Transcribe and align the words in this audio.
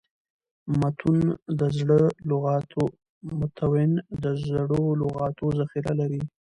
متون 0.79 1.19
د 4.23 4.29
زړو 4.39 4.81
لغاتو 5.07 5.45
ذخیره 5.59 5.93
لري. 5.99 6.21